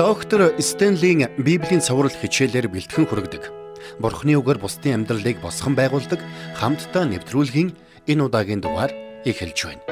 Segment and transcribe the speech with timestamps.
[0.00, 3.52] Доктор Стенлийн Библийн цовруул хичээлээр бэлтгэн хүргэдэг.
[4.00, 6.24] Бурхны үгээр бусдын амьдралыг босгон байгуулдаг
[6.56, 7.76] хамтдаа нэвтрүүлгийн
[8.08, 8.96] энэ удаагийн дугаар
[9.28, 9.84] эхэлж байна.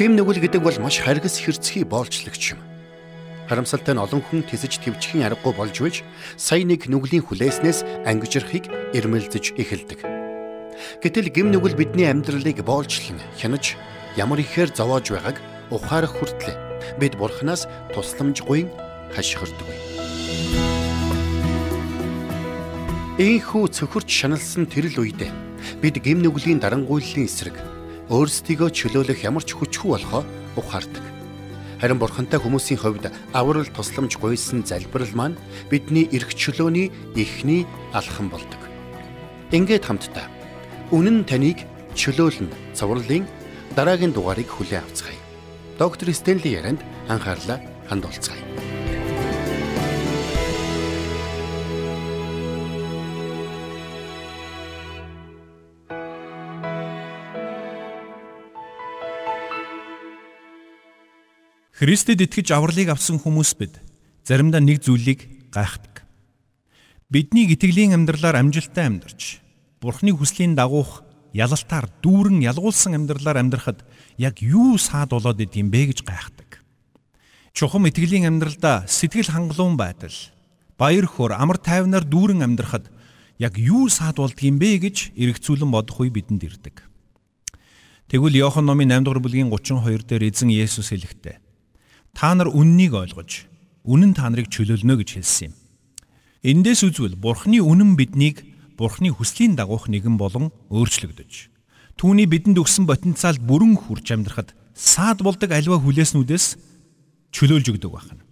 [0.00, 2.64] Гим нүгэл гэдэг бол маш харгас хэрцгий боолчлагч юм.
[3.52, 5.96] Харамсалтай нь олон хүн тэсэж твчхийн аргагүй болж байж
[6.40, 10.08] сая нэг нүглийн хүлээснээс ангижрахыг ирмэлзэж эхэлдэг.
[11.04, 13.76] Гэтэл гим нүгэл бидний амьдралыг боолчлон хянаж
[14.16, 15.36] ямар ихээр зовоож байгааг
[15.68, 16.56] ухаарах хүртлээр
[16.96, 19.76] бид бурхнаас тусламжгүй хашгирдгүй.
[23.18, 25.32] Ийхүү цөхөрч шаналсан тэрл үедээ
[25.82, 27.58] бид гим нүглийн дарангуйллын эсрэг
[28.14, 30.22] өөрсдийгөө чөлөөлөх ямар ч хүчгүй болохоо
[30.54, 31.04] ухаардаг.
[31.82, 38.58] Харин бурхантай хүмүүсийн хувьд аврал тусламж гуйсан залбирал маань бидний эрх чөлөөний эхний алхам болдог.
[39.50, 40.26] Ингээд хамтдаа
[40.90, 41.62] үнэн таныг
[41.94, 43.26] чөлөөлнө цовруулын
[43.76, 45.18] дараагийн дугаарыг хүлээн авцгаая.
[45.78, 48.67] Доктор Стенли ярианд анхаарлаа хандуулцгаая.
[61.78, 63.78] Христэд итгэж авралыг авсан хүмүүс бид
[64.26, 66.02] заримдаа нэг зүйлийг гайхдаг.
[67.06, 69.38] Бидний итгэлийн амьдралаар амжилттай амьдарч
[69.78, 73.86] Бурхны хүслийн дагуух ялалтаар дүүрэн ялгуулсан амьдралаар амьдрахад
[74.18, 76.66] яг юу саад болоод идэм бэ гэж гайхдаг.
[77.54, 80.18] Чухам итгэлийн амьдралдаа сэтгэл хангалуун байдал,
[80.74, 82.90] баяр хөөр, амар тайвнаар дүүрэн амьдрахад
[83.38, 86.82] яг юу саад болдгийм бэ гэж эргцүүлэн бодох үе бидэнд ирдэг.
[88.10, 91.46] Тэгвэл Иохан номын 8 дугаар бүлгийн 32 дээр эзэн Есүс хэлэхдээ
[92.14, 93.48] Та нар үннийг ойлгож,
[93.84, 95.54] үнэн та нарыг чөлөөлнө гэж хэлсэн юм.
[96.44, 98.46] Эндээс үзвэл Бурхны үнэн биднийг
[98.78, 101.50] Бурхны хүслийн дагуух нэгэн болон өөрчлөгдөж,
[101.98, 106.46] түүний бидэнд өгсөн потенциалд бүрэн хүрч амьдрахад саад болдог альва хүлээснүүдээс
[107.34, 108.22] чөлөөлж өгдөг байна.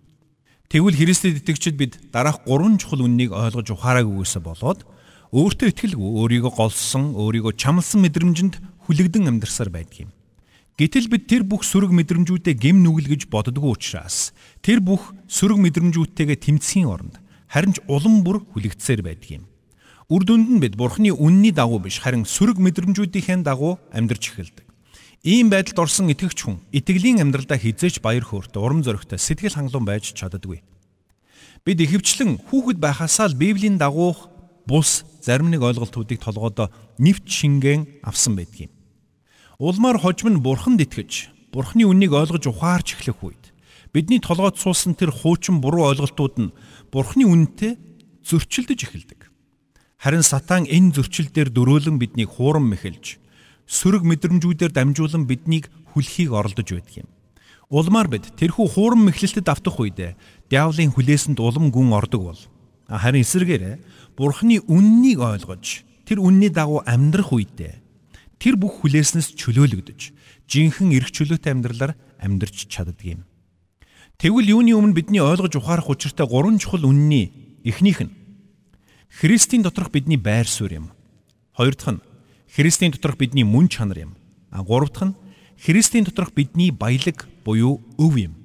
[0.70, 4.86] Тэгвэл Христэд итгэгчид бид дараах гурван чухал үннийг ойлгож ухаараагүйгээсээ болоод
[5.34, 8.55] өөртөө итгэлгүй өөрийгөө голсон, өөрийгөө чамлсан мэдрэмжинд
[8.86, 10.11] хүлэгдэн амьдарсаар байдаг юм.
[10.77, 16.37] Гэтэл бид тэр бүх сөрөг мэдрэмжүүдээ гим нүгэл гэж боддгоо учраас тэр бүх сөрөг мэдрэмжүүдтэйгээ
[16.37, 17.17] тэмцхийн оронд
[17.48, 19.45] харин ч улам бүр хүлэгдсээр байдаг юм.
[20.13, 24.69] Үр дүнд нь бид Бурхны үнний дагуу биш харин сөрөг мэдрэмжүүдийнхээ дагуу амьдарч эхэлдэг.
[25.25, 30.13] Ийм байдалд орсон итгэгч хүн итгэлийн амьдралдаа хизээч баяр хөөртэй, урам зоригтой, сэтгэл хангалуун байж
[30.13, 30.61] чаддаггүй.
[31.64, 34.29] Бид ихэвчлэн хүүхэд байхасаа л Библийн дагуух
[34.69, 36.69] бус зарим нэг ойлголтуудыг толгойдоо
[37.01, 38.76] нэвт шингэн авсан байдаг юм.
[39.58, 43.56] Улмаар хожим нь бурханд итгэж, бурхны үннийг ойлгож ухаарч эхлэх үед
[43.89, 46.52] бидний толгойд суусан тэр хуучин буруу ойлголтууд нь
[46.92, 47.80] бурхны үнэтэй
[48.20, 49.33] зөрчилдөж эхэлдэг.
[49.96, 53.16] Харин сатан энэ зөрчил дээр дөрөөлөн биднийг хуурам мэхэлж,
[53.64, 57.08] сөрөг мэдрэмжүүдээр дамжуулан биднийг хүлхийг оролдож байдаг юм.
[57.72, 60.20] Улмаар бид тэрхүү хуурам мэхлэлтэд автах үед
[60.52, 62.40] диавлын хүлээсэнд улам гүн ордог бол
[62.92, 63.80] харин эсэргээрээ
[64.20, 67.86] бурхны үннийг ойлгож тэр үнний дагуу амьдрах үедээ
[68.39, 70.01] тэр бүх хүлээснээс чөлөөлөгдөж
[70.47, 73.24] жинхэнэ эрх чөлөөтэй амьдралаар амьдарч чаддаг юм.
[74.17, 78.13] Тэгвэл юуны өмнө бидний ойлгож ухаарах учиртай гурван чухал үнний эхнийх нь
[79.08, 80.86] Христийн доторх бидний байр суурь юм.
[81.52, 82.05] Хоёр дахь нь
[82.48, 84.13] Христийн доторх бидний мөн чанар юм.
[84.51, 85.17] А гурав дахь нь
[85.61, 88.36] Христийн доторх бидний баялаг буюу өв юм.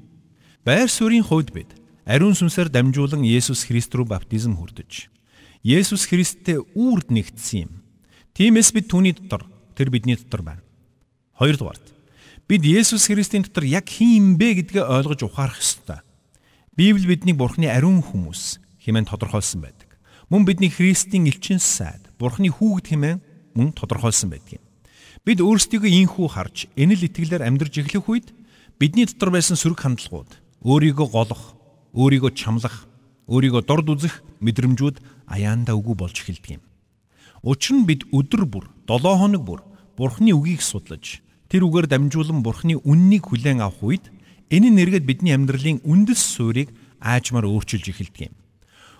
[0.64, 1.72] Байр суурийн хувьд бид
[2.06, 5.08] ариун сүнсээр дамжуулан Есүс Христ рүү баптизм хүрдэж
[5.64, 7.72] Есүс Христтэй үрд нэгдсэн юм.
[8.34, 10.64] Тиймээс бид түүний дотор Тэр бидний дотор байна.
[11.38, 11.86] Хоёрдугаарт
[12.48, 16.04] бид Есүс Христийн дотор яг хин юм бэ гэдгээ ойлгож ухаарах ёстой.
[16.76, 19.88] Библи биднийг Бурхны ариун хүмүүс хэмээн тодорхойлсон байдаг.
[20.28, 23.20] Мөн бидний Христийн элчин сайд Бурхны хүүгд хэмээн
[23.56, 24.64] мөн тодорхойлсон байдаг юм.
[25.24, 28.28] Бид өөрсдийгөө ийхүү харж энэл итгэлээр амьдрж эхлэх үед
[28.80, 30.32] бидний дотор байсан сөрөг хандлагууд
[30.66, 31.54] өөрийгөө голох,
[31.94, 32.90] өөрийгөө чамлах,
[33.30, 34.98] өөрийгөө дорд үзэх мэдрэмжүүд
[35.30, 36.64] аяанда үгүй болж эхэлдэг юм.
[37.42, 39.60] Учир нь бид өдөр бүр 7 хоног бүр
[39.98, 44.14] Бурхны үгийг судлаж тэр үгээр дамжуулан Бурхны үннийг хүлээн авах үед
[44.54, 46.70] энэ нэргээд бидний амьдралын үндэс суурийг
[47.02, 48.38] аажмаар өөрчилж эхэлдэг юм.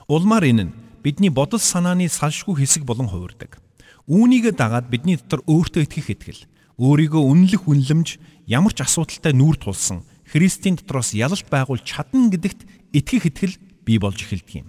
[0.10, 0.76] Улмаар энэ нь
[1.06, 3.62] бидний бодол санааны салшгүй хэсэг болон хувирдаг.
[4.10, 6.42] Үүнийгээ дагаад бидний дотор өөртөө итгэх итгэл,
[6.82, 8.18] өөрийгөө үнэлэх үнлэмж
[8.50, 13.56] ямар ч асуудалтай нүүр тулсан Христийн дотроос ялалт байгуул чадна гэдэгт итгэх итгэл
[13.86, 14.68] бий болж эхэлдэг юм.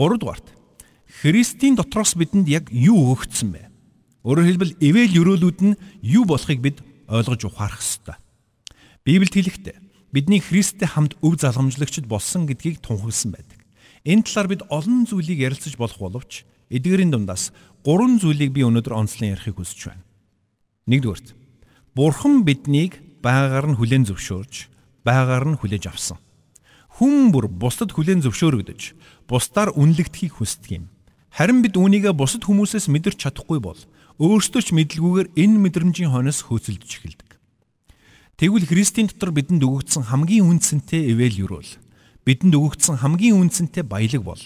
[0.00, 0.61] 3 дугаарт
[1.20, 3.68] Христийн дотроос бидэнд яг юу өгөгдсөн бэ?
[4.24, 6.78] Өөрөөр хэлбэл эвэл өрөөлүүд нь юу болохыг бид
[7.10, 8.16] ойлгож ухаарах ёстой.
[9.04, 9.76] Библиэд хэлэхдээ
[10.14, 13.60] бидний Христтэй хамт өв залгамжлагчд болсон гэдгийг тунхагласан байдаг.
[14.08, 17.52] Энэ талаар бид олон зүйлийг ярилцаж болох боловч эдгээрийн дундаас
[17.84, 20.06] гурван зүйлийг би өнөөдөр онцлон ярихыг хүсэж байна.
[20.88, 21.34] Нэгдүгээрт
[21.94, 24.54] Бурхан биднийг байгаагаар нь хүлээн зөвшөөрж,
[25.04, 26.16] байгаагаар нь хүлээж авсан.
[26.96, 28.96] Хүн бүр бусдад хүлээн зөвшөөрөгдөж,
[29.28, 30.86] бусдаар үнэлэгдэхийг хүсдэг юм.
[31.32, 33.80] Харин бид үүнийгээ бусад хүмүүсээс мэдэрч чадахгүй бол
[34.20, 37.30] өөрсдөө ч мэдлгүйгээр энэ мэдрэмжийн хойноос хөөцөлдөж эхэлдэг.
[38.36, 41.70] Тэгвэл Христийн дотор бидэнд өгөгдсөн хамгийн үнцэнтэй эвэл юрол
[42.28, 44.42] бидэнд өгөгдсөн хамгийн үнцэнтэй баялаг бол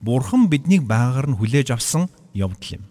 [0.00, 2.84] Бурхан биднийг байгаагаар нь хүлээж авсан явдал юм.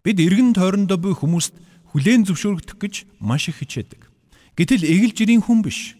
[0.00, 1.54] Бид эргэн тойрондоо буй хүмүүст
[1.92, 4.10] хүлээн зөвшөөрөгдөх гэж маш их хичээдэг.
[4.58, 5.94] Гэтэл эгэл жирийн хүн биш.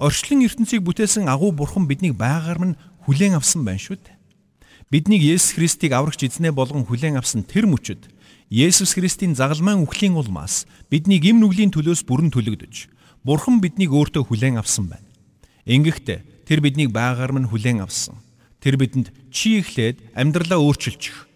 [0.00, 4.13] Орчлон ертөнцийг бүтээсэн агуу бурхан биднийг байгаагаар нь хүлээн авсан байна шүү дээ.
[4.94, 8.06] Биднийг Есүс Христийг аврагч эзнээ болгон хүлээн авсан тэр мөчөд
[8.46, 12.86] Есүс Христийн загалмайн үхлийн улмаас бидний гим нүглийн төлөөс бүрэн төлөгдөж
[13.26, 15.10] Бурхан биднийг өөртөө хүлээн авсан байна.
[15.66, 18.22] Ингэхдээ тэр биднийг байгаагаар нь хүлээн авсан.
[18.62, 21.26] Тэр бидэнд чи ихлээд амьдралаа өөрчилчих.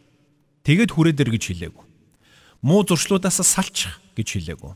[0.62, 1.88] Тэгэд хүрээдэр гэж хэлээгүү
[2.62, 4.72] муу зуршлуудаас салчих гэж хэлээгүү.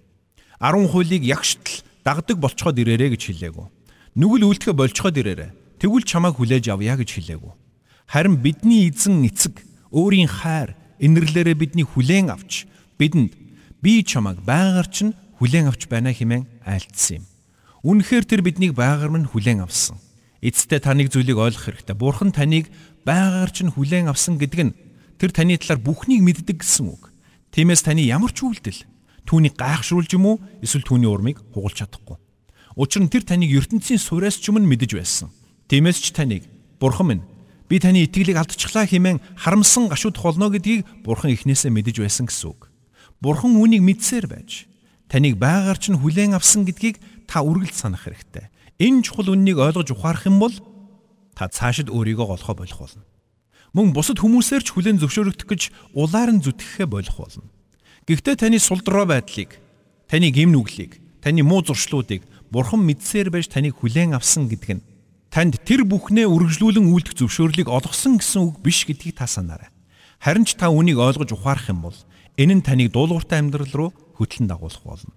[0.58, 3.66] 10 хуулийг ягштал дагдаг болцоход ирээрэ гэж хэлээгүү.
[4.18, 5.54] Нүгэл үлдэхэ болцоход ирээрэ.
[5.78, 7.61] Тэгвэл чамайг хүлээж авъя гэж хэлээгүү.
[8.06, 9.62] Харин бидний эзэн эцэг
[9.92, 12.66] өөрийн хайр инэрлээрээ бидний хүлээн авч
[12.98, 13.34] бидэнд
[13.82, 15.12] би чамайг байгаар чинь
[15.42, 17.24] хүлээн авч байна хэмээн айлтсан юм.
[17.82, 19.98] Үнэхээр тэр биднийг байгаар минь хүлээн авсан.
[20.38, 21.96] Эцэстээ таныг зүйлийг ойлгох хэрэгтэй.
[21.98, 22.70] Бурхан таныг
[23.02, 24.74] байгаар чинь хүлээн авсан гэдэг нь
[25.18, 27.10] тэр таны талаар бүхнийг мэддэг гэсэн үг.
[27.50, 28.86] Тиймээс таны ямар ч үйлдэл
[29.26, 32.18] түүнийг гайхшруулж юм уу эсвэл түүний урмыг хугалж чадахгүй.
[32.78, 35.34] Учир нь тэр таныг ертөнцийн сураас ч өмнө мэдэж байсан.
[35.66, 36.46] Тиймээс ч таныг
[36.78, 37.22] Бурхан минь
[37.72, 42.68] би таны итгэлийг алдчихлаа хэмээн харамсан гашууд холно гэдгийг Бурхан эхнээсээ мэдэж байсан гэсэн үг.
[43.24, 44.68] Бурхан үүнийг мэдсээр байж
[45.08, 48.52] таныг байгаар ч хүлээн авсан гэдгийг та үргэлж санах хэрэгтэй.
[48.76, 50.52] Энэ чухал үннийг ойлгож ухаарах юм бол
[51.32, 53.08] та цаашид өөрийгөө голохоо болох болно
[53.72, 55.62] мөн бусад хүмүүсээр ч хүлээн зөвшөөрөгдөх гэж
[55.96, 57.48] улаар нь зүтгэхэ болох болно.
[58.04, 59.56] Гэхдээ таны сулдроо байдлыг,
[60.12, 62.20] таны гим нүглийг, таны муу зуршлуудыг
[62.52, 64.84] бурхан мэдсээр байж таныг хүлээн авсан гэдэг нь
[65.32, 69.72] танд тэр бүхнээ үргэлжлүүлэн үйлдэх зөвшөөрлийг олгосон гэсэн үг биш гэдгийг та санаарай.
[70.20, 71.96] Харин ч та үнийг ойлгож ухаарах юм бол
[72.36, 73.90] энэ нь таныг дуулууртай амьдрал руу
[74.20, 75.16] хөтлөн дагуулах болно.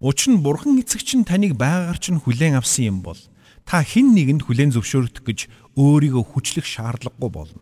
[0.00, 3.20] Учир нь бурхан эцэг чинь таныг байгаар чинь хүлээн авсан юм бол
[3.68, 5.38] та хэн нэгэнд хүлээн зөвшөөрөх гэж
[5.76, 7.60] өөрийгөө хүчлэх шаардлагагүй болно.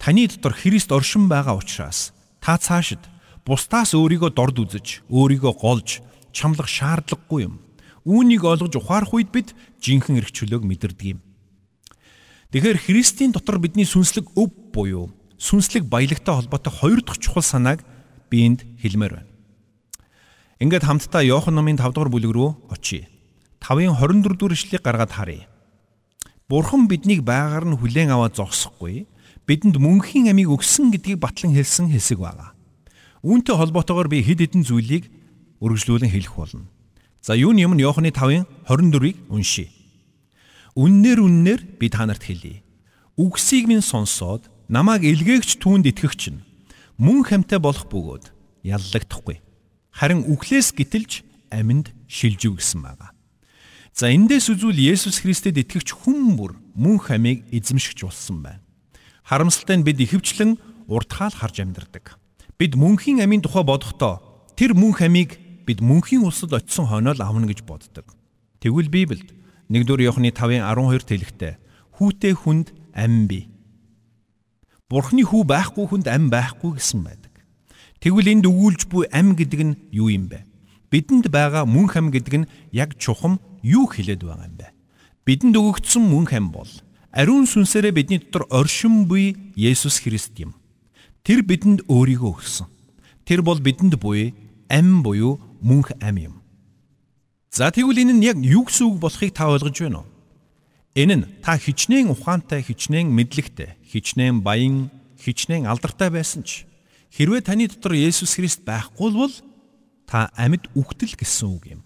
[0.00, 3.04] Таны дотор Христ оршин байгаа учраас та цаашид
[3.44, 6.00] бусдаас өөрийгөө дорд үзэж, өөрийгөө голж
[6.32, 7.60] чамлах шаардлагагүй юм.
[8.04, 9.52] Үүнийг ойлгож ухаарах үед бид
[9.84, 11.20] жинхэнэ эрх чөлөөг мэдэрдэг юм.
[12.50, 17.84] Тэгэхээр Христийн дотор бидний сүнслэг өв буюу сүнслэг баялагтай холбоотой хоёр дахь чухал санааг
[18.32, 19.30] би энд хэлмээр байна.
[20.60, 23.08] Ингээд хамтдаа Иохан номын 5 дугаар бүлэг рүү очие.
[23.60, 25.48] 5-ын 24 дугаар ишлэгийг гаргаад харъя.
[26.50, 29.06] Бурхан биднийг байгаар нь хүлээн аваад зогсохгүй
[29.46, 32.52] бидэнд мөнхийн амийг өгсөн гэдгийг батлан хэлсэн хэсэг байгаа.
[33.22, 35.06] Үүнтэй холбоотойгоор би хэд хэдэн зүйлийг
[35.62, 36.66] үргэлжлүүлэн хэлэх болно.
[37.20, 39.68] За юуны юм Иохны 5-ын 24-ыг уншийе.
[40.72, 42.64] Үннээр үннээр би та нарт хэлье.
[43.20, 46.40] Үгсийг минь сонсоод намайг илгээгч түүнд итгэгч нь
[46.96, 48.32] мөн хамтай болох бөгөөд
[48.64, 49.44] яллагдахгүй.
[49.92, 51.20] Харин үхлээс гítэлж
[51.52, 53.12] аминд шилжив гэсэн байгаа.
[53.92, 58.64] За эндээс үзвэл Есүс Христэд итгэгч хүн бүр мөн хамийг эзэмшигч болсон байна.
[59.28, 60.56] Харамсалтай нь бид ихэвчлэн
[60.88, 62.16] уртхаал харж амьдардаг.
[62.56, 64.24] Бид мөнхийн амийн тухай бодохдоо
[64.56, 65.36] тэр мөнх амийг
[65.70, 68.10] бид мөнхийн улсад очисон хойноо л авна гэж боддог.
[68.58, 69.30] Тэгвэл Библиэд
[69.70, 71.52] 1-р Иохны 5-ын 12 тэлэгтээ
[71.94, 73.46] хүүтэй хүнд ам бий.
[74.90, 77.30] Бурхны хүү байхгүй хүнд ам байхгүй гэсэн байдаг.
[78.02, 80.42] Тэгвэл энд өгүүлж буй ам гэдэг нь юу юм бэ?
[80.90, 84.74] Бидэнд байгаа мөнх ам гэдэг нь яг чухам юу хэлээд байгаа юм бэ?
[85.22, 86.72] Бидэнд өгөгдсөн мөнх ам бол
[87.14, 90.58] ариун сүнсээрээ бидний дотор оршин буй Есүс Христ юм.
[91.22, 92.66] Тэр бидэнд өөрийгөө өгсөн.
[93.22, 94.34] Тэр бол бидэнд буй
[94.66, 96.34] ам буюу мөнх ам юм.
[97.50, 100.08] За тэгвэл энэ нь яг юу гэсэн үг болохыг та ойлгож байна уу?
[100.94, 104.90] Энэ нь та хичнээн ухаантай, хичнээн мэдлэгтэй, хичнээн баян,
[105.20, 106.66] хичнээн алдартай байсан ч
[107.14, 109.34] хэрвээ таны дотор Есүс Христ байхгүй бол
[110.06, 111.82] та амьд үхтэл гэсэн үг юм.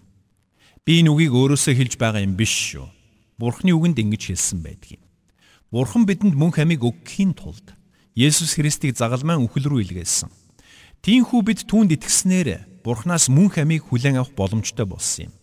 [0.85, 2.85] Би энэ үгийг өөрөөсөө хэлж байгаа юм биш шүү.
[3.41, 5.03] Бурхны үгэнд ингэж хэлсэн байдаг юм.
[5.73, 7.73] Бурхан бидэнд мөнх амийг өгөхийн тулд
[8.15, 10.29] Есүс Христийг загалмайн үхэл рүү илгээсэн.
[11.05, 15.33] Тиймээс бид түүнд итгэснээр Бурханаас мөнх амийг хүлээн авах боломжтой болсон юм.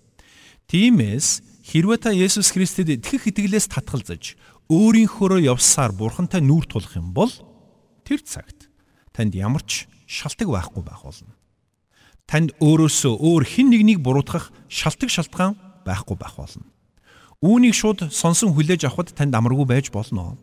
[0.66, 4.34] Тиймээс хэрвээ та Есүс Христэд итгэх итгэлээс татгалзаж
[4.66, 7.30] өөрийнхөөрөө явсаар Бурхантай нүүр тулах юм бол
[8.02, 8.74] тэр цагт
[9.14, 11.30] танд ямар ч шалтгаан байхгүй байх болно.
[12.26, 15.54] Танд өөрөөсөө өөр хэн нэгнийг буруутгах шалтгаан шалтгаан
[15.86, 16.66] байхгүй байх болно.
[17.38, 20.34] Үүнийг шууд сонсон хүлээж авахд танд амаргүй байж болно.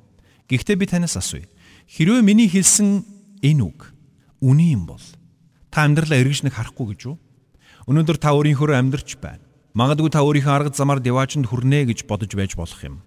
[0.48, 1.44] Гэхдээ би танаас асууя.
[1.92, 3.04] Хэрвээ миний хэлсэн
[3.44, 3.99] энэ үг
[4.42, 5.04] үний юм бол
[5.70, 7.16] та амьдралаа эргэж нэг харахгүй гэж үү?
[7.90, 9.44] Өнөөдөр та өөрийнхөө амьдрч байна.
[9.74, 13.02] Магадгүй та өөрийнхөө арга замаар деваачнд хүрнэ гэж бодож байж болох юм.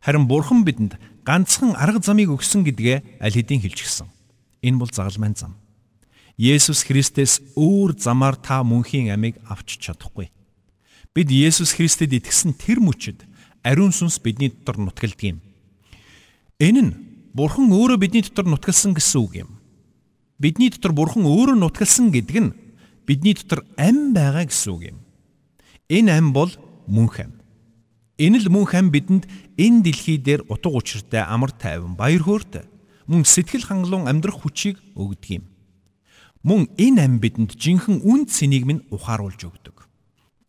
[0.00, 0.94] Харин Бурхан бидэнд
[1.26, 4.06] ганцхан арга замыг өгсөн гэдгээ аль хэдийн хэлчихсэн.
[4.62, 5.58] Энэ бол загалмайн зам.
[6.38, 10.30] Есүс Христэс өөр замаар та мөнхийн амийг авч чадахгүй.
[11.10, 13.26] Бид Есүс Христэд итгэсэн тэр мөчөд
[13.66, 15.42] ариун сүнс бидний дотор нутгалдаг юм.
[16.62, 16.92] Энэ нь
[17.34, 19.57] Бурхан өөрөө бидний дотор нутгалсан гэсэн үг юм.
[20.38, 22.54] Бидний дотор Бурхан өөрөө нутгалсан гэдэг нь
[23.02, 24.98] бидний дотор ам байгаа гэсэн үг юм.
[25.90, 26.54] Энэ ам бол
[26.86, 27.42] мөнх ам.
[28.22, 29.26] Энэ л мөнх ам бидэнд
[29.58, 32.70] энэ дэлхий дээр утга учиртай амар тайван баяр хөөртэй
[33.10, 35.44] мөн сэтгэл хангалуун амьдрах хүчийг өгдөг юм.
[36.46, 39.90] Мөн энэ ам бидэнд жинхэнэ үн цэнийг минь ухааруулж өгдөг.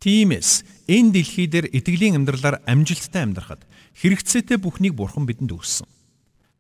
[0.06, 3.66] Тиймээс энэ дэлхий дээр итгэлийн амьдралаар амжилттай амьдрахад
[3.98, 5.90] хэрэгцээтэй бүхнийг Бурхан бидэнд өгсөн.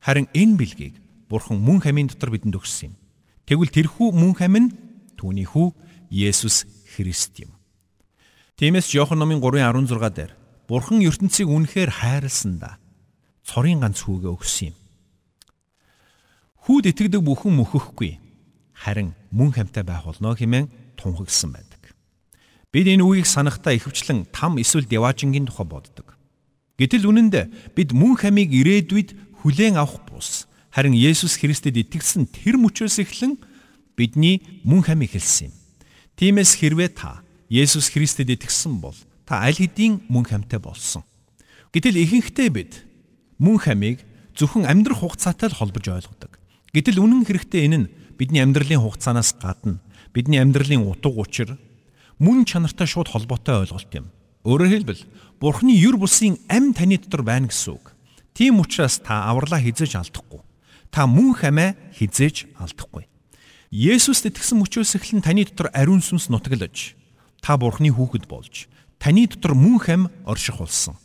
[0.01, 0.95] Харин энэ бэлгийг
[1.29, 2.98] Бурхан мөн хамийн дотор бидэнд өгсөн юм.
[3.49, 4.69] Тэгвэл тэрхүү мөн хам нь
[5.17, 5.73] түүний хүү
[6.13, 7.49] Есүс Христ юм.
[8.61, 10.37] Тиймээс Иохан номын 3:16 дээр
[10.69, 12.77] Бурхан ертөнцийг үнэхээр хайрласандаа
[13.41, 14.77] цорын ганц хүүгээ өгсөн юм.
[16.61, 18.21] Хүүд итгэдэг бүхэн мөхөхгүй
[18.77, 21.97] харин мөн хамтай байх болно хэмээн тунхагсан байдаг.
[22.69, 26.13] Бид энэ үгийг санахтаа ихэвчлэн там эсвэл деважингийн тухай боддог.
[26.77, 32.61] Гэтэл үнэн дээр бид мөн хамийг ирээдүйд хүлээн авах бус харин Есүс Христэд итгэсэн тэр
[32.61, 33.37] мөчөөс эхлэн
[33.97, 35.53] бидний мөн хамийг хэлсэн юм.
[36.15, 38.95] Тиймээс хэрвээ та Есүс Христэд итгэсэн бол
[39.25, 41.03] та аль хэдийн мөн хамтай болсон.
[41.73, 42.85] Гэтэл ихэнхдээ бид
[43.41, 44.05] мөн хамийг
[44.37, 46.37] зөвхөн амьдрах хугацаатай л холбож ойлгодог.
[46.73, 49.81] Гэтэл үнэн хэрэгтээ энэ нь бидний амьдралын хугацаанаас гадна
[50.13, 51.57] бидний амьдралын утга учир
[52.19, 54.11] мөн чанартай шууд холбоотой ойлголт юм.
[54.45, 55.03] Өөрөөр хэлбэл
[55.39, 57.95] Бурхны юр бусын ам таны дотор байна гэсэн үг.
[58.35, 60.43] Тийм учраас та авралаа хизээж алдахгүй.
[60.89, 63.05] Та мөн хамаа хизээж алдахгүй.
[63.69, 66.97] Есүст итгэсэн мөчөөс эхлэн таны дотор ариун сүнс нутаглаж
[67.45, 68.65] та Бурхны хүүхэд болж
[68.97, 70.97] таны дотор мөн хам орших болсон.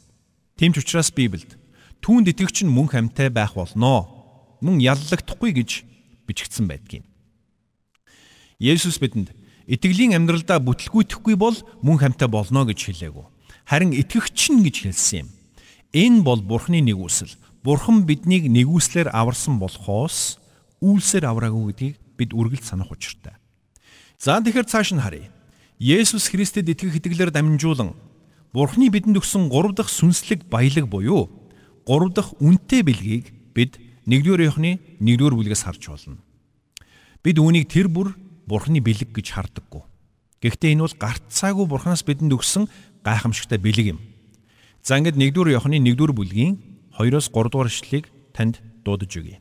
[0.57, 1.61] Тийм ч учраас Библиэд
[2.01, 4.09] түүнд итгэгч нь мөн хамтай байх болноо.
[4.65, 5.85] Мөн яллагдахгүй гэж
[6.25, 7.05] бичигдсэн байдгийг.
[8.57, 9.37] Есүс бидэнд
[9.69, 13.27] итгэлийн амьдралдаа бүтлгүйтэхгүй бол мөн хамтай болно гэж хэлээгүү.
[13.69, 15.29] Харин итгэгч нь гэж хэлсэн юм.
[15.93, 17.33] Энэ бол Бурхны нэгүсэл.
[17.65, 20.37] Бурхан биднийг нэгүслэр аварсан болохоос
[20.85, 23.41] үйлсээр авраагүй гэдгийг бид үргэлж санах учиртай.
[24.21, 25.33] За тэгэхээр цааш нь харъя.
[25.81, 27.97] Есүс Христэд итгэх итгэлээр дамжуулан
[28.53, 31.33] Бурхны бидэнд өгсөн 3 дахь сүнслэг баялаг буюу
[31.89, 36.21] 3 дахь үнэтэй бэлгийг бид 1-р Иохны 1-р бүлгээс харж болно.
[37.25, 38.13] Бид үүнийг тэр бүр
[38.45, 39.83] Бурхны бэлэг гэж хардаггүй.
[40.45, 42.69] Гэхдээ энэ бол гарцаагүй Бурханаас бидэнд өгсөн
[43.01, 44.01] гайхамшигтай бэлэг юм.
[44.85, 49.39] За ингээд 1-р Иохны 1-р бүлгийн 2-оос 3-р ишлэлийг танд дуудаж өгье.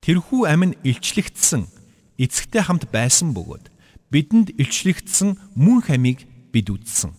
[0.00, 1.68] Тэрхүү амин илчлэгдсэн
[2.16, 3.68] эцэгтэй хамт байсан бөгөөд
[4.08, 7.12] бидэнд илчлэгдсэн мөн хамийг бид үзсэн.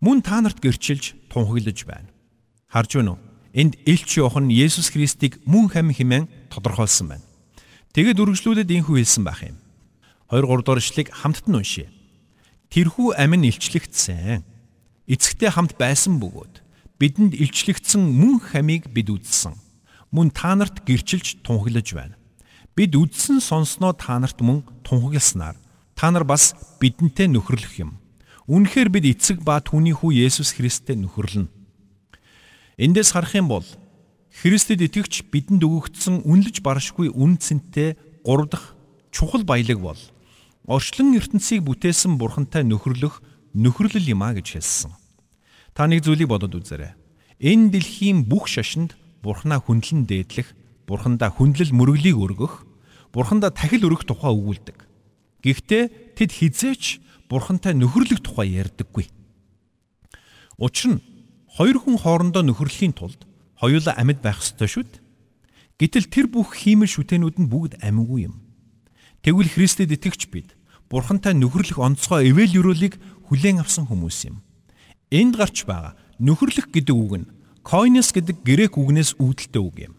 [0.00, 2.12] Мөн та нарт гэрчилж тунхаглаж байна.
[2.68, 3.20] Харж байна уу?
[3.52, 7.26] Энд явах нь Есүс Христийг мөн хам хэмээн тодорхойлсон байна.
[7.92, 9.60] Тэгэд үргэлжлүүлээд инхүү хэлсэн байх юм.
[10.32, 11.88] 2 3 дугаар ишлэгийг хамтд нь уншъя.
[12.72, 14.40] Тэрхүү амин илчлэгдсэн.
[15.04, 16.61] Эцэгтэй хамт байсан бөгөөд
[17.02, 19.58] бидэнд илчлэгдсэн мөн хамийг бид үзсэн.
[20.14, 22.14] Мөн та нарт гэрчилж тунхаглаж байна.
[22.78, 25.58] Бид үдсэн сонсноо та нарт мөн тунхагласнаар
[25.98, 27.98] та нар бас бидэнтэй нөхөрлөх юм.
[28.46, 31.50] Үнэхээр бид эцэг ба түүний хүү Есүс Христтэй нөхөрлөнө.
[32.78, 33.66] Эндээс харах юм бол
[34.30, 38.66] Христэд итгэгч бидэнд өгөгдсөн үнэлж баршгүй үн цэнтэй гурав дахь
[39.10, 40.00] чухал баялаг бол
[40.70, 43.20] орчлон ертөнцийг бүтээсэн бурхантай нөхөрлөх
[43.58, 45.01] нөхөрлөл юм а гэж хэлсэн.
[45.72, 46.92] Та нэг зүйлийг бодод үзээрэй.
[47.40, 50.52] Энэ дэлхийн бүх шашинд бурхнаа хүндлэн дээдлэх,
[50.84, 52.66] бурхандаа хүндлэл мөрөглийг өргөх,
[53.14, 54.78] бурхандаа тахил өргөх тухай өгүүлдэг.
[55.42, 55.84] Гэхдээ
[56.18, 57.00] тэд хизээч
[57.32, 59.08] бурхантай нөхөрлөх тухай ярьдаггүй.
[60.60, 61.04] Учир нь
[61.48, 63.24] хоёр хүн хоорондоо нөхөрлөхийн тулд
[63.56, 65.02] хоёулаа амьд байх ёстой шүү дээ.
[65.80, 68.44] Гэтэл тэр бүх хиймэл шүтэнүүд нь бүгд амьгүй юм.
[69.24, 70.54] Тэгвэл Христэд итгэгч бид
[70.92, 74.44] бурхантай нөхөрлөх онцгой эвэл юролыг хүлээн авсан хүмүүс юм.
[75.12, 79.94] Энд гарч байгаа нөхөрлөх гэдэг үг нь койнос гэдэг грек үгнээс үүдэлтэй үг юм.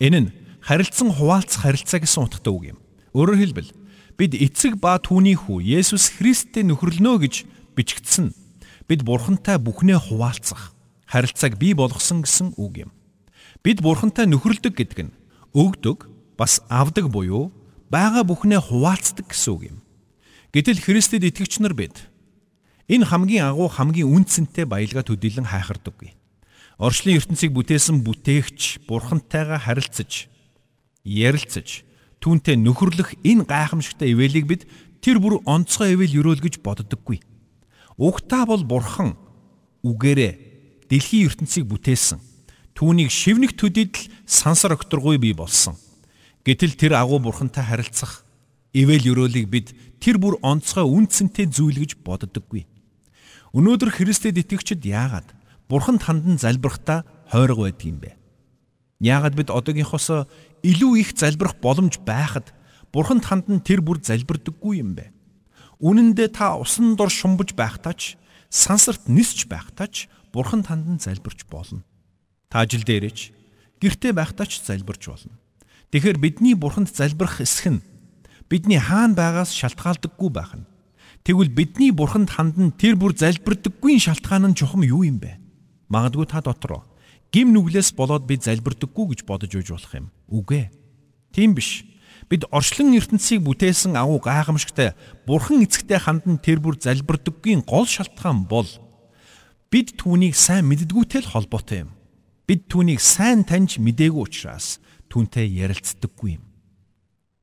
[0.00, 0.32] Энэ нь
[0.64, 2.78] харилцан хуваалцах харилцаа гэсэн утгатай үг юм.
[3.12, 3.70] Өөрөөр хэлбэл
[4.16, 7.44] бид эцэг ба түүний хүү Есүс Христтэй нөхөрлөнө гэж
[7.76, 8.32] бичигдсэн.
[8.88, 10.72] Бид Бурхантай бүхнээ хуваалцах,
[11.04, 12.90] харилцааг бий болгосон гэсэн үг юм.
[13.60, 15.16] Бид Бурхантай нөхөрлөдөг гэдэг нь
[15.52, 16.08] өгдөг,
[16.40, 17.52] бас авдаг буюу
[17.92, 19.78] байгаа бүхнээ хуваалцдаг гэсэн үг юм.
[20.56, 22.08] Гэтэл Христэд итгэгч нар бид
[22.86, 26.14] энэ хамгийн агуу хамгийн үнцэнтэй баялгаа төдийлөн хайхардаггүй.
[26.78, 30.28] Орчлын ертөнцийг бүтээсэн бүтээгч Бурхантайгаа харилцаж,
[31.02, 31.82] ярилцаж,
[32.20, 34.62] түүнтэй нөхөрлөх энэ гайхамшигтай ивэлийг бид
[35.00, 37.24] тэр бүр онцгой ивэл өрөөл гэж боддоггүй.
[37.96, 39.16] Угтаа бол бурхан
[39.80, 40.32] үгээрээ
[40.92, 42.20] дэлхийн ертөнцийг бүтээсэн.
[42.76, 45.80] Түүнийг шивнэх төдийд л сансар окторгүй бий болсон.
[46.44, 48.26] Гэтэл тэр агуу бурхантай харилцах
[48.76, 52.68] ивэл өрөөлийг бид тэр бүр онцгой үнцэнтэй зүйл гэж боддоггүй.
[53.56, 55.32] Өнөөдөр Христэд итгэгчид яагаад
[55.64, 58.12] бурханд хандан залбирахдаа хойрог байдаг юм бэ?
[59.00, 60.28] Яагаад бид одоогийнхоос
[60.60, 62.52] илүү их залбирах боломж байхад
[62.92, 65.08] бурханд хандан тэр бүр залбирдаггүй юм бэ?
[65.80, 68.20] Үнэн дээр та усан дор шумбаж байхдаа ч
[68.52, 71.80] сансарт нисч байхдаа ч бурханд хандан залбирч болно.
[72.52, 73.32] Та ажил дээрэж
[73.80, 75.32] гэртээ байхдаа ч залбирч болно.
[75.96, 77.84] Тэгэхээр бидний бурханд залбирах эсэх нь
[78.52, 80.68] бидний хаана байгаас шалтгаалдаггүй байх нь.
[81.26, 85.42] Тэгвэл бидний бурханд хандан тэр бүр залбирдаггүй шалтгаан нь чухам юу юм бэ?
[85.90, 86.86] Магадгүй та дотор
[87.34, 90.06] гим нүглээс болоод би залбирдаггүй гэж бодож үйж болох юм.
[90.30, 90.72] Үгүй ээ.
[91.34, 91.82] Тийм биш.
[92.30, 94.94] Бид орчлон ертөнцийг бүтээсэн агуу гайхамшигтай
[95.26, 98.70] бурхан эцэгтэй хандан тэр бүр залбирдаггүй гол шалтгаан бол
[99.66, 101.90] бид түүнийг сайн мэддгүүтэй л холбоотой юм.
[102.46, 104.78] Бид түүнийг сайн таньж мдээгүй учраас
[105.10, 106.46] түүнтэй ярилцдаггүй юм.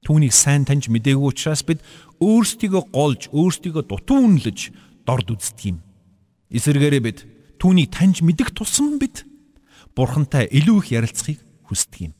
[0.03, 1.79] Түүнийг сайн таньж мдээгүй учраас бид
[2.24, 4.72] өөрсдийгөө голж, өөрсдийгөө дутуу үнэлж
[5.03, 5.77] дорд үздэг юм.
[6.50, 7.20] Эсвэргээрээ бид
[7.60, 9.27] түүнийг таньж мэдэх тусам бид
[9.94, 12.13] Бурхантай илүү их ярилцахыг хүсдэг юм.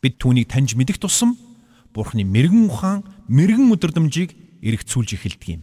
[0.00, 1.36] Бид түүнийг таньж мэдэх тусам
[1.94, 4.34] Бурхны мэрэгэн ухаан, мэрэгэн өдөрдмжийг
[4.66, 5.62] эргцүүлж эхэлдэг юм.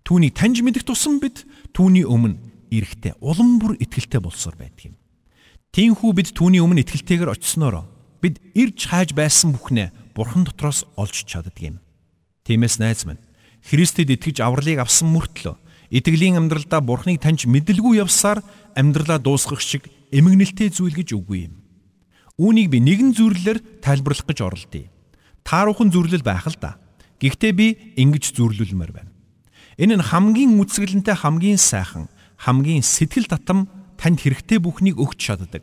[0.00, 1.44] Түүнийг таньж мэдэх тусам бид
[1.76, 2.40] түүний өмнө
[2.72, 4.96] эрэхтэй улам бүр ихтэлтэй болсоор байдаг юм.
[5.76, 7.84] Тиймхүү бид түүний өмнө итгэлтэйгээр очисноор
[8.24, 11.81] бид ирж хайж байсан бүхнээ Бурхан дотроос олж чаддаг юм.
[12.42, 13.22] Тиймээс найз минь
[13.62, 15.54] Христэд итгэж авралыг авсан мөртлөө
[15.92, 18.42] итгэлийн амьдралдаа Бурханыг таньж мэдлгүй явсаар
[18.74, 21.62] амьдралаа дуусгах шиг эмгэнэлтэй зүйл гэж үгүй юм.
[22.40, 24.88] Үүнийг би нэгэн зүрлэлээр тайлбарлах гэж оролдъё.
[25.44, 26.80] Тааруухан зүрлэл байх л да.
[27.20, 27.66] Гэхдээ би
[28.00, 29.12] ингэж зүрлүүлмээр байна.
[29.76, 32.08] Энэ нь хамгийн үсгэлэнтэй хамгийн сайхан,
[32.40, 33.68] хамгийн сэтгэл татам
[34.00, 35.62] танд хэрэгтэй бүхнийг өгч чаддаг.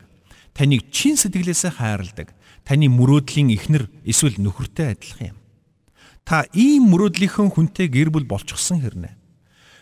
[0.54, 2.32] Таныг чин сэтгэлээсээ хайрладаг.
[2.64, 5.39] Таны мөрөөдлийн эхнэр эсвэл нөхөртэй адилхан юм.
[6.30, 9.18] Та ийм мөрөөдлийнхэн хүнтэй гэр бүл болчихсон хэрнэ.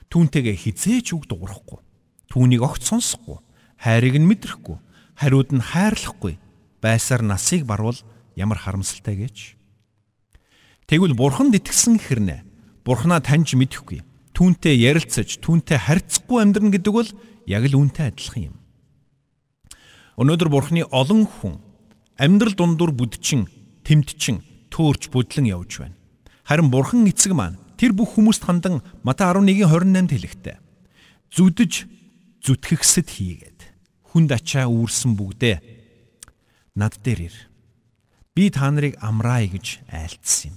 [0.09, 1.85] Түүнтэйгээ хизээч үг дуурахгүй.
[2.33, 3.45] Түүнийг огт сонсохгүй.
[3.77, 4.81] Хайрыг нь мэдрэхгүй.
[5.13, 6.41] Хариуд нь хайрлахгүй.
[6.81, 8.01] Байсаар насыг барвал
[8.33, 9.61] ямар харамсалтай гэж.
[10.89, 12.49] Тэгвэл бурханд итгэсэн хэрнэ.
[12.81, 14.01] Бурхнаа таньж мэдэхгүй.
[14.33, 17.11] Түүнтэй ярилцаж, түүнтэй харьцахгүй амьдрна гэдэг бол
[17.45, 18.57] яг л үүнтэй адилхан юм.
[20.17, 21.61] Өнөөдөр Бурхны олон хүн
[22.17, 23.45] амьдрал дундуур бүдчин,
[23.85, 24.41] тэмтчин,
[24.73, 25.98] төөрч бүдлэн явж байна.
[26.49, 30.57] Харин Бурхан эцэг маань тэр бүх хүмүүст хандан Матай 11:28-д хэлэхдээ
[31.29, 31.73] зүдэж
[32.41, 33.61] зүтгэгсэд хийгээд
[34.09, 35.61] хүнд ачаа үүрсэн бүгдээ
[36.73, 37.37] над дээр ир.
[38.33, 40.57] Би та нарыг амраая гэж айлтсан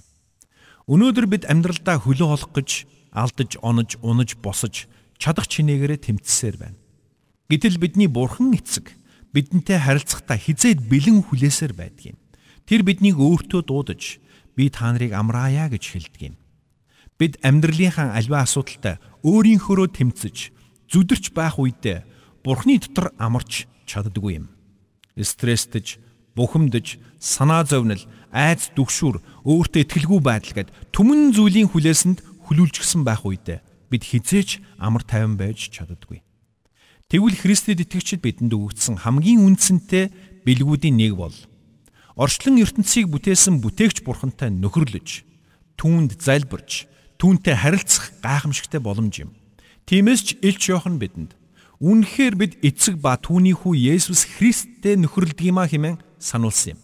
[0.88, 4.88] Өнөөдөр бид амьдралдаа хөлөө олох гэж алдаж, онож, унаж, босож
[5.20, 6.80] чадах чинээгээрээ тэмцсээр байна.
[7.52, 8.96] Гэтэл бидний бурхан эцэг
[9.36, 12.18] бидэнтэй харилцахдаа хизээд бэлэн хүлээсээр байдаг юм.
[12.64, 14.21] Тэр биднийг өөртөө дуудаж
[14.56, 16.36] би та нарыг амраая гэж хэлдэг юм.
[17.18, 20.36] Бид амьдралынхаа альва асуудалтай өөрийнхөөрөө тэмцэж
[20.90, 22.04] зүдэрч байх үедээ
[22.44, 24.46] бурхны дотор амарч чаддаггүй юм.
[25.16, 26.00] Стресстэж,
[26.34, 33.60] бухимдаж, санаа зовнил, айц дүгшүүр, өөртөө ихтгэлгүй байдал гэд түмэн зүйлийн хүлээсэнд хүлүүлжсэн байх үедээ
[33.92, 36.24] бид хизээч амар тайван байж чаддаггүй.
[37.12, 40.08] Тэгвэл Христэд итгэгчид бидэнд өгөгдсөн хамгийн үндсэнтэй
[40.48, 41.36] бэлгүүдийн нэг бол
[42.16, 45.24] орчлон ертөнцийг бүтээсэн бүтээгч бурхантай нөхөрлөж,
[45.80, 49.30] түүнд залбирч, түүнтэй харилцах гайхамшигтай боломж юм.
[49.88, 51.32] Тиймээс ч Илч Иохан бидэнд
[51.82, 56.80] үнэхээр бид эцэг ба түүний хүү Есүс Христтэй нөхөрлөдөг юма хэмээн сануулсан юм.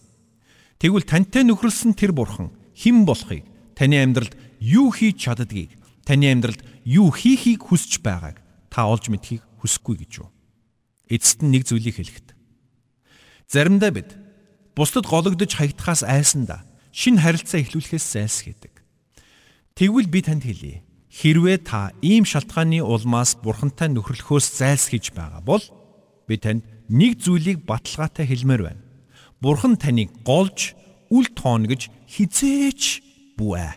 [0.79, 7.11] Тэгвэл тантай нөхөрлсөн тэр бурхан хэн болохыг, таны амьдралд юу хийж чаддгийг, таны амьдралд юу
[7.11, 10.31] хийхийг хүсэж байгааг та олж мэдхийг хүсэхгүй гэж юу.
[11.07, 12.35] Эцэст нь нэг зүйлийг хэлэхэд.
[13.47, 14.15] Заримдаа бид
[14.75, 18.73] бусдад гологдож хаягдахаас айсандаа шин харилцаа эхлүүлэхээс зайлсхийдэг.
[19.75, 20.83] Тэгвэл би танд хэлье.
[21.09, 25.63] Хэрвээ та ийм шалтгааны улмаас бурхантай нөхөрлөхөөс зайлсхийж байгаа бол
[26.27, 28.81] би танд нэг зүйлийг баталгаатай хэлмээр байна.
[29.41, 30.75] Бурхан таныг голж
[31.09, 33.01] үл тоонгож хизээч
[33.37, 33.73] бүэ.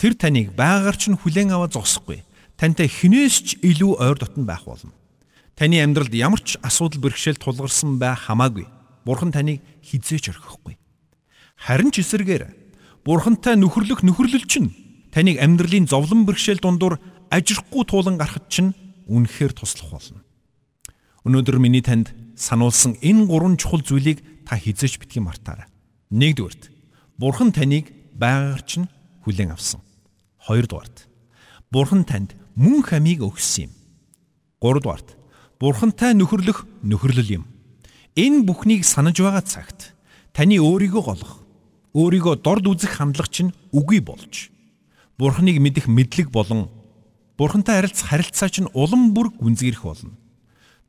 [0.00, 2.24] Тэр таныг байгаарч нь хүлээн аваа зогсохгүй
[2.60, 4.92] тантай хинээс ч илүү ойр дотн байх болно.
[5.56, 8.68] Таны амьдралд ямар ч асуудал бэрхшээл тулгарсан бай хамаагүй.
[9.04, 10.76] Бурхан таныг хизээч орхихгүй.
[11.56, 12.56] Харин ч эсэргээр
[13.04, 14.72] Бурхантай нөхөрлөх нөхөрлөл чинь
[15.12, 17.00] таныг амьдралын зовлон бэрхшээл дундуур
[17.32, 18.76] ажирахгүй туулан гарахд чинь
[19.08, 20.20] үнэхээр туслах болно.
[21.24, 25.68] Өнөөдөр миний танд сануулсан энэ гурван чухал зүйлийг та хизээч битгий мартаарай.
[26.12, 26.68] Нэгдүгürt
[27.16, 28.90] Бурхан таныг байгаарч нь
[29.24, 29.80] хүлээн авсан.
[30.44, 31.08] Хоёрдугаарт
[31.72, 33.72] Бурхан танд мөн хамийг өгсөн юм.
[34.60, 35.16] 3 дугаарт
[35.60, 37.44] Бурхантай нөхөрлөх нөхөрлөл юм.
[38.16, 39.94] Энэ бүхнийг санаж байгаа цагт
[40.34, 41.42] таны өөрийгөө голох,
[41.94, 44.50] өөрийгөө дорд үзэх хандлага чинь үгүй болж
[45.20, 46.72] Бурхныг мэдэх мэдлэг болон
[47.36, 50.16] Бурхантай харилцах харилцаа чинь улам бүр гүнзгийрэх болно.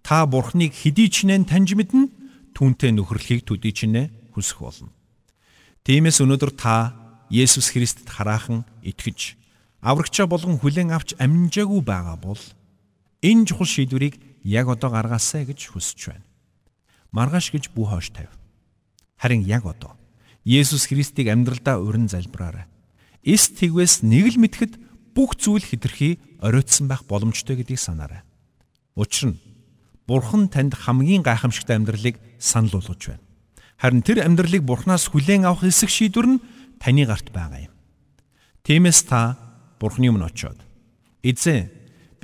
[0.03, 2.07] Та Бурхныг хэдий ч нэн таньж мэднэ,
[2.55, 4.91] түүнтэй нөхөрлөхийг төдий ч нэ хүсэх болно.
[5.83, 6.95] Тиймээс өнөөдөр та
[7.31, 9.35] Есүс Христэд хараахан итгэж
[9.79, 12.39] аврагчаа болгон хүлээн авч амжаагүй байгаа бол
[13.23, 16.30] энэ чухал шийдвэрийг яг одоо гаргаасаа гэж хүсэж байна.
[17.11, 18.31] Маргааш гэж бүү хоош тавь.
[19.19, 19.99] Харин яг одоо
[20.47, 22.65] Есүс Христийг амьдралдаа урин залбираарай.
[23.21, 24.79] Эс тэгвээс нэг л мэдхэд
[25.11, 28.23] бүх зүйл хитрхи оройтсан байх боломжтой гэдгийг санаарай.
[28.95, 29.39] Учир нь
[30.07, 33.23] Бурхан танд хамгийн гайхамшигтай амьдралыг санал болгож байна.
[33.77, 36.41] Харин тэр амьдралыг Бурханаас хүлээн авах эсэх шийдвэр нь
[36.79, 37.73] таны гарт байгаа юм.
[38.63, 39.37] Тиймээс та
[39.83, 40.57] Бурханы өмнө очиод
[41.21, 41.69] "Эзэн,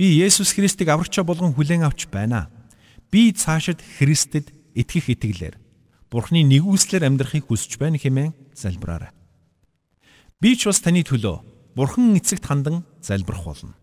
[0.00, 2.50] би Есүс Христийг аврагчаа болгон хүлээн авч байна.
[3.10, 5.56] Би цаашид Христэд итгэх итгэлээр
[6.08, 9.12] Бурханы нэгүслэр амьдрахыг хүсэж байна" хэмээн залбираарай.
[10.40, 13.76] Би ч бас таны төлөө Бурхан эцэгт хандан залбирх болно.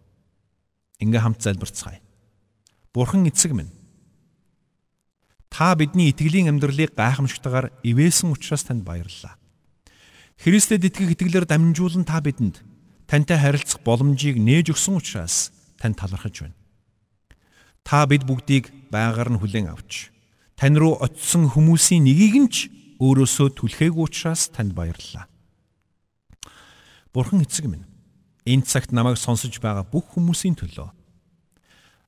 [0.97, 2.01] Ингээ хамт залбирцгаая.
[2.93, 3.69] Бурхан эцэг минь.
[5.53, 9.37] Та бидний итгэлийн амьдралыг гайхамшигтайгаар ивээсэн учраас танд баярлалаа.
[10.41, 12.59] Христэд итгэх итгэлээр дамжуулан та бидэнд
[13.05, 16.57] тантай харилцах боломжийг нээж өгсөн учраас танд талархаж байна.
[17.85, 20.14] Та бид бүгдийг байгаар нь хүлээн авч
[20.55, 22.57] тань руу очисон хүмүүсийн нэгийг нь ч
[22.99, 25.27] өөрөөсөө түлхээгүй учраас танд баярлалаа.
[27.11, 27.87] Бурхан эцэг минь.
[28.47, 30.91] Энэ цагт намайг сонсож байгаа бүх хүмүүсийн төлөө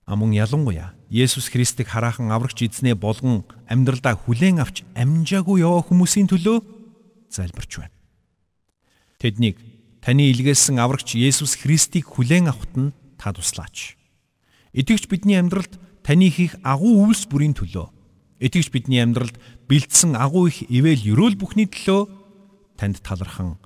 [0.07, 6.63] амун ялангуяа Есүс Христийг хараахан аврагч эзнээ болгон амьдралдаа хүлээн авч амжаагүй яваа хүмүүсийн төлөө
[7.31, 7.95] залбирч байна.
[9.19, 9.59] Тэднийг
[9.99, 13.99] таны илгээсэн аврагч Есүс Христийг хүлээн авахт нь та туслаач.
[14.71, 17.96] Итгэвч бидний амьдралд таны хийх агуу үйлс бүрийн төлөө
[18.39, 22.09] итгэвч бидний амьдралд бэлдсэн агуу их ивэл ерөөл бүхний төлөө
[22.77, 23.57] танд талархан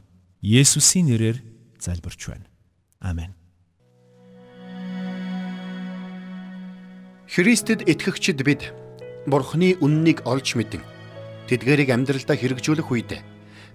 [0.41, 1.37] Есүсийн нэрээр
[1.77, 2.47] залбирч байна.
[3.01, 3.35] Амен.
[7.27, 8.73] Христэд итгэгчид бид
[9.27, 10.81] Бурхны үннийг олж мэдэн
[11.47, 13.21] тэдгэрийг амьдралдаа хэрэгжүүлэх үед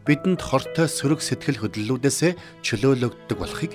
[0.04, 2.34] бидэнд хортой сөрөг сэтгэл хөдлөлүүдээс
[2.66, 3.72] чөлөөлөгддөг болохыг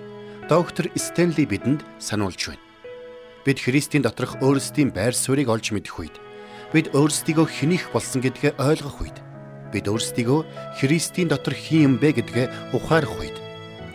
[0.51, 2.65] доктор Стенли бидэнд сануулж байна.
[3.45, 6.15] Бид Христийн доторх өөрсдийн байр суурийг олж мэдэх үед
[6.71, 9.17] бид өөрсдийгөө хэнийх болсон гэдгээ ойлгох үед
[9.75, 13.37] бид өөрсдийгөө Христийн дотор хин юм бэ гэдгээ ухаарах үед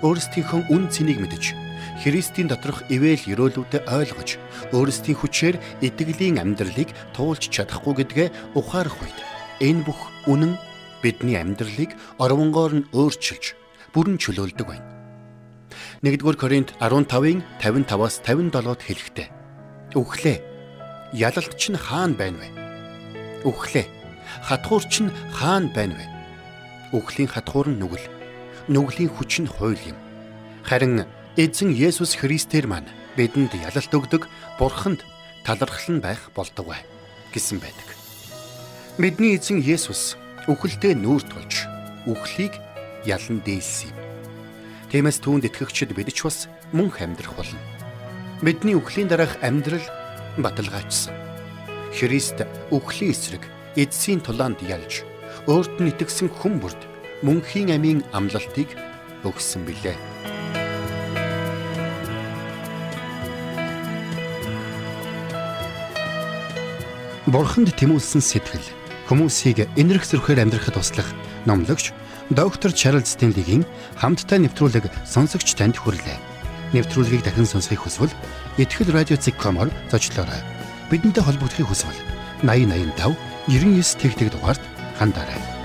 [0.05, 1.57] өөрсдийнхөө үн цэнийг мэдж
[2.05, 4.37] Христийн доторх ивэл өрөөлүүдэд ойлгож
[4.77, 9.19] өөрсдийн хүчээр итгэлийн амьдралыг туулж чадахгүй гэдгээ ухаарах үед
[9.65, 10.61] энэ бүх үнэн
[11.01, 13.57] бидний амьдралыг орвонгоор нь өөрчилж
[13.97, 14.89] бүрэн чөлөөлдөг байна.
[16.05, 19.29] 1-р Коринт 15-ын 55-аас 57-д хэлэхдээ
[19.97, 20.39] Үхлээ.
[21.17, 22.66] Ялалт чинь хаана байна вэ?
[23.47, 23.87] Үхлээ
[24.43, 26.07] хатгуур чинь хаана байна вэ?
[26.99, 28.07] Үхлийн хатгуур нь нүгэл.
[28.67, 29.99] Нүглийн хүч нь хууль юм.
[30.67, 31.07] Харин
[31.39, 34.27] эзэн Есүс Христээр маань бидэнд ялалт өгдөг
[34.59, 35.07] Бурханд
[35.47, 36.83] талархал нь байх болдог бай
[37.31, 37.87] гэсэн байдаг.
[38.99, 40.19] Бидний эзэн Есүс
[40.51, 41.71] үхэлдээ нүүр тулж
[42.11, 42.59] үхлийг
[43.07, 43.99] ялан дээлсэн юм.
[44.91, 47.63] Тиймээс түүнд итгэгчид бид ч бас мөнх амьдрах болно.
[48.43, 49.83] Бидний үхлийн дараах амьдрал
[50.39, 51.26] баталгаажсан.
[51.97, 53.41] Христ үхлийн эсрэг
[53.73, 55.01] эдсийн тулаанд ялж
[55.49, 56.77] өөрт нь итгэсэн хүн бүрд
[57.25, 58.69] мөнхийн амийн амлалтыг
[59.25, 59.97] өгсөн билээ.
[67.33, 68.67] Бурханд тэмүүлсэн сэтгэл
[69.09, 71.09] хүмүүсийг энэрх зөрхөөр амьдрахад туслах
[71.49, 71.97] номлогч
[72.29, 73.65] доктор Чарлз Стенлигийн
[73.97, 76.21] хамттай нэвтрүүлэг сонсогч танд хүрлээ.
[76.77, 78.13] Нэвтрүүлгийг дахин сонсохыг хүсвэл
[78.61, 80.56] ихтгэл радиоцик.com-оор зочлоорой.
[80.91, 81.99] Бидэнтэй холбогдохыг хүсвэл
[82.47, 83.17] 8085
[83.49, 84.63] 99 тэгтэг дугаард
[84.99, 85.56] хандаарай.